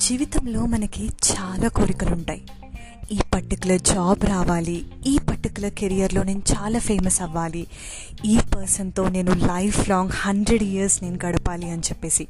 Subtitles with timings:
[0.00, 2.42] జీవితంలో మనకి చాలా కోరికలు ఉంటాయి
[3.12, 7.66] ఈ పర్టికులర్ జాబ్ రావాలి ఈ పర్టికులర్ కెరియర్లో నేను చాలా ఫేమస్ అవ్వాలి
[8.24, 12.26] ఈ పర్సన్తో నేను లైఫ్ లాంగ్ హండ్రెడ్ ఇయర్స్ నేను గడపాలి అని చెప్పేసి.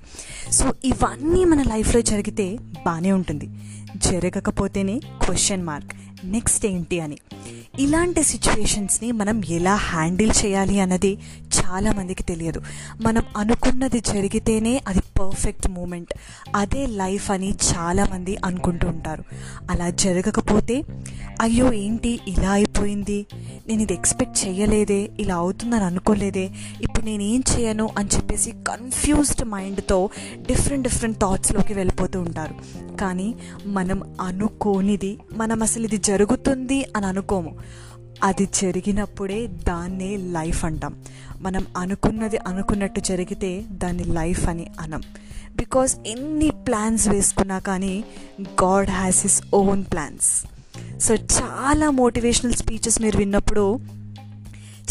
[0.51, 3.49] సో ఇవన్నీ మన లైఫ్లో జరిగితే బాగానే ఉంటుంది.
[3.97, 5.93] జరగకపోతేనే క్వశ్చన్ మార్క్
[6.25, 7.19] నెక్స్ట్ ఏంటి అని.
[7.79, 11.19] ఇలాంటి సిచ్యువేషన్స్ని మనం ఎలా హ్యాండిల్ చేయాలి అన్నది
[11.59, 12.63] చాలామందికి తెలియదు.
[13.01, 16.15] మనం అనుకున్నది జరిగితేనే అది పర్ఫెక్ట్ మూమెంట్.
[16.57, 19.25] అదే లైఫ్ అని చాలామంది అనుకుంటూ ఉంటారు.
[19.71, 20.83] అలా జరగకపోతే
[21.41, 23.27] అయ్యో ఏంటి ఇలా అయిపోయింది?
[23.69, 26.51] నేను ఇది ఎక్స్పెక్ట్ చేయలేదే ఇలా అవుతుందని అనుకోలేదే
[26.81, 32.55] ఇప్పుడు నేను ఏం చేయను అని చెప్పేసి కన్ఫ్యూజ్డ్ మైండ్తో డిఫరెంట్ డిఫరెంట్ థాట్స్లోకి వెళ్ళిపోతూ ఉంటారు.
[32.97, 33.35] కానీ
[33.67, 37.66] మనం అనుకోనిది మనం అసలు ఇది జరుగుతుంది అని అనుకోము.
[38.23, 41.03] అది జరిగినప్పుడే దాన్నే లైఫ్ అంటాం.
[41.41, 45.03] మనం అనుకున్నది అనుకున్నట్టు జరిగితే దాన్ని లైఫ్ అని అనం.
[45.57, 48.05] బికాస్ ఎన్ని ప్లాన్స్ వేసుకున్నా కానీ
[48.65, 50.47] god has his own plans
[51.01, 53.81] so చాలా మోటివేషనల్ స్పీచెస్ మీరు విన్నప్పుడు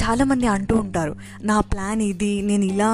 [0.02, 1.14] చాలామంది అంటూ ఉంటారు
[1.50, 2.90] నా ప్లాన్ ఇది నేను ఇలా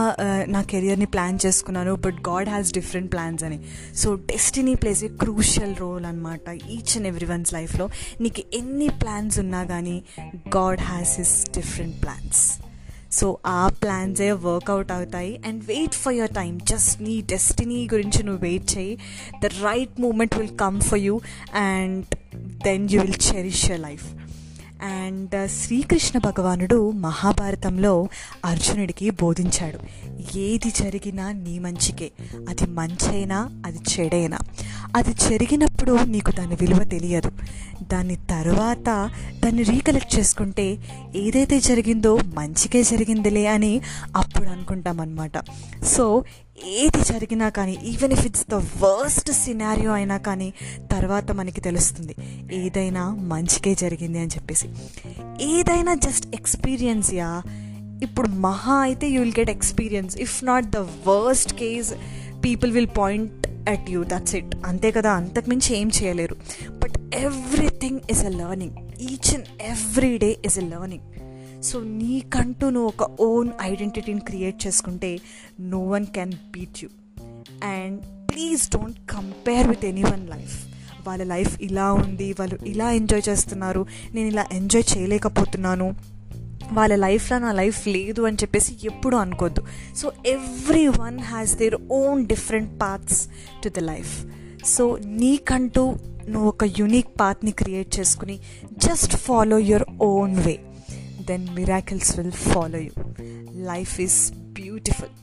[0.56, 3.60] నా కెరియర్ని ప్లాన్ చేసుకున్నాను but god has different plans అని.
[4.02, 7.88] So destiny plays a crucial role అనమాట ఈచ్ అండ్ ఎవ్రీ వన్స్ లైఫ్లో.
[8.22, 10.04] నీకు ఎన్ని ప్లాన్స్ ఉన్నా కానీ
[10.58, 12.42] god has his different plans.
[13.12, 15.32] So ఆ ప్లాన్సే వర్కౌట్ అవుతాయి.
[15.48, 18.94] And wait for your time just నీ డెస్టినీ గురించి నువ్వు వెయిట్ చేయి.
[19.44, 21.16] The right moment will come for you
[21.64, 22.16] and
[22.68, 24.06] then you will cherish your life.
[24.82, 28.08] And Srikrishna భగవానుడు మహాభారతంలో
[28.46, 29.80] అర్జునుడికి బోధించాడు.
[30.38, 32.12] ఏది జరిగినా నీ మంచికే.
[32.50, 34.38] అది మంచైనా అది చెడైనా.
[34.96, 37.32] అది జరిగినప్పుడు నీకు దాని విలువ తెలియదు.
[37.84, 39.10] దాని తర్వాత
[39.44, 40.78] దాన్ని రీకలెక్ట్ చేసుకుంటే
[41.16, 43.82] ఏదైతే జరిగిందో మంచికే జరిగిందిలే అని
[44.16, 45.32] అప్పుడు అనుకుంటాం అనమాట
[45.86, 46.24] సో
[46.68, 50.54] ఏది జరిగినా కానీ even if it's the worst scenario అయినా కానీ
[50.92, 52.16] తర్వాత మనకి తెలుస్తుంది
[52.54, 54.68] ఏదైనా మంచికే జరిగింది అని చెప్పేసి.
[55.42, 57.42] ఏదైనా జస్ట్ ఎక్స్పీరియన్స్ యా.
[58.04, 61.94] ఇప్పుడు మహా అయితే you will get experience if not the worst case
[62.46, 66.36] people will point at you that's it అంతే కదా అంతకుమించి ఏం చేయలేరు.
[66.72, 71.04] But everything is a learning each and every day is a learning
[71.62, 75.20] so నీకంటూ నువ్వు ఒక ఓన్ ఐడెంటిటీని క్రియేట్ చేసుకుంటే
[75.60, 76.90] no one can beat you
[77.64, 80.72] and please don't compare with anyone life
[81.08, 85.96] వాళ్ళ లైఫ్ ఇలా ఉంది వాళ్ళు ఇలా ఎంజాయ్ చేస్తున్నారు నేను ఇలా ఎంజాయ్ చేయలేకపోతున్నాను.
[86.74, 89.62] వాళ్ళ లైఫ్లో నా లైఫ్ లేదు అని చెప్పేసి ఎప్పుడు అనుకోద్దు.
[89.96, 90.12] So
[90.88, 93.28] everyone has their own different paths
[93.64, 94.14] to the life
[94.66, 95.96] so నీకంటూ
[96.28, 98.40] నువ్వు ఒక యునిక్ పాత్ని క్రియేట్ చేసుకుని
[98.72, 100.60] just follow your own way
[101.28, 102.92] then miracles will follow you
[103.54, 105.14] life is beautiful